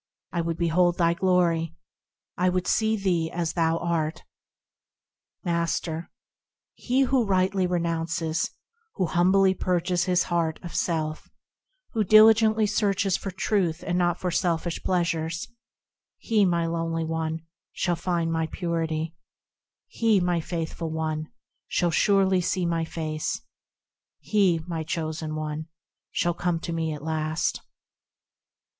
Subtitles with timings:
[0.31, 1.75] I would behold thy glory;
[2.35, 4.23] I would see thee as thou art.
[5.43, 6.09] Master.
[6.73, 8.49] He who rightly renounces,
[8.95, 11.29] Who humbly purges his heart of self,
[11.91, 15.47] Who diligently searches for Truth not for selfish pleasures,
[16.17, 19.13] He, my lonely one, shall find my Purity;
[19.85, 21.31] He, my faithful one,
[21.67, 23.39] shall surely see my face,
[24.19, 25.67] He, my chosen one,
[26.09, 27.61] shall come to me at last.